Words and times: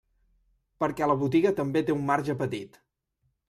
Perquè 0.83 1.11
la 1.11 1.17
botiga 1.25 1.53
també 1.61 1.87
té 1.91 1.97
un 1.99 2.05
marge 2.11 2.41
petit. 2.43 2.85